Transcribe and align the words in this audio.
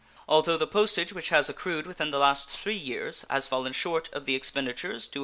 Although 0.27 0.57
the 0.57 0.65
postage 0.65 1.13
which 1.13 1.29
has 1.29 1.47
accrued 1.47 1.85
within 1.85 2.09
the 2.09 2.17
last 2.17 2.49
three 2.49 2.75
years 2.75 3.23
has 3.29 3.45
fallen 3.45 3.71
short 3.71 4.09
of 4.11 4.25
the 4.25 4.33
expenditures 4.33 5.07
$262,821. 5.07 5.19